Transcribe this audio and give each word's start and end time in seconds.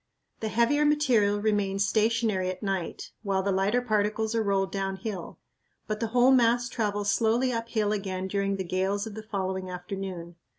The 0.39 0.47
heavier 0.47 0.83
material 0.83 1.39
remains 1.39 1.85
stationary 1.85 2.49
at 2.49 2.63
night 2.63 3.11
while 3.21 3.43
the 3.43 3.51
lighter 3.51 3.83
particles 3.83 4.33
are 4.33 4.41
rolled 4.41 4.71
downhill, 4.71 5.37
but 5.85 5.99
the 5.99 6.07
whole 6.07 6.31
mass 6.31 6.67
travels 6.67 7.11
slowly 7.11 7.53
uphill 7.53 7.91
again 7.91 8.27
during 8.27 8.55
the 8.55 8.63
gales 8.63 9.05
of 9.05 9.13
the 9.13 9.21
following 9.21 9.69
afternoon. 9.69 10.37